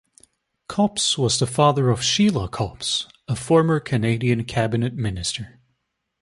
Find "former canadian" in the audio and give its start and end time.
3.35-4.45